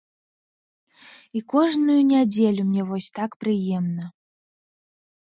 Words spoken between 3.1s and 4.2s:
так прыемна.